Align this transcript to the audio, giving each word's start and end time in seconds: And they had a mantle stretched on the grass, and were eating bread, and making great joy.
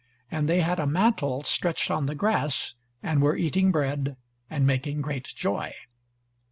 And 0.31 0.49
they 0.49 0.61
had 0.61 0.79
a 0.79 0.87
mantle 0.87 1.43
stretched 1.43 1.91
on 1.91 2.07
the 2.07 2.15
grass, 2.15 2.73
and 3.03 3.21
were 3.21 3.37
eating 3.37 3.71
bread, 3.71 4.17
and 4.49 4.65
making 4.65 5.01
great 5.01 5.25
joy. 5.35 5.75